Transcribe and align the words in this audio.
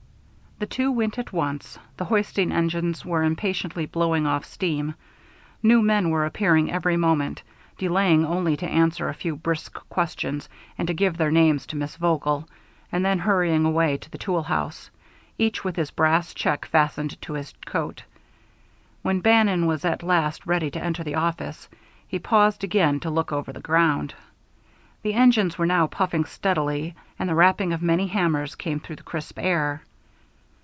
The 0.59 0.67
two 0.67 0.91
went 0.91 1.17
at 1.17 1.33
once. 1.33 1.79
The 1.97 2.05
hoisting 2.05 2.51
engines 2.51 3.03
were 3.03 3.23
impatiently 3.23 3.87
blowing 3.87 4.27
off 4.27 4.45
steam. 4.45 4.93
New 5.63 5.81
men 5.81 6.11
were 6.11 6.23
appearing 6.27 6.71
every 6.71 6.95
moment, 6.97 7.41
delaying 7.79 8.23
only 8.27 8.55
to 8.57 8.69
answer 8.69 9.09
a 9.09 9.15
few 9.15 9.35
brisk 9.35 9.73
questions 9.89 10.47
and 10.77 10.87
to 10.87 10.93
give 10.93 11.17
their 11.17 11.31
names 11.31 11.65
to 11.65 11.75
Miss 11.75 11.95
Vogel, 11.95 12.47
and 12.91 13.03
then 13.03 13.17
hurrying 13.17 13.65
away 13.65 13.97
to 13.97 14.09
the 14.11 14.19
tool 14.19 14.43
house, 14.43 14.91
each 15.39 15.63
with 15.63 15.75
his 15.75 15.89
brass 15.89 16.31
check 16.35 16.65
fastened 16.65 17.19
to 17.23 17.33
his 17.33 17.55
coat. 17.65 18.03
When 19.01 19.19
Bannon 19.19 19.65
was 19.65 19.83
at 19.83 20.03
last 20.03 20.45
ready 20.45 20.69
to 20.69 20.83
enter 20.83 21.03
the 21.03 21.15
office, 21.15 21.67
he 22.07 22.19
paused 22.19 22.63
again 22.63 22.99
to 22.99 23.09
look 23.09 23.31
over 23.31 23.51
the 23.51 23.61
ground. 23.61 24.13
The 25.01 25.15
engines 25.15 25.57
were 25.57 25.65
now 25.65 25.87
puffing 25.87 26.25
steadily, 26.25 26.93
and 27.17 27.27
the 27.27 27.33
rapping 27.33 27.73
of 27.73 27.81
many 27.81 28.05
hammers 28.05 28.53
came 28.53 28.79
through 28.79 28.97
the 28.97 29.01
crisp 29.09 29.39
air. 29.39 29.81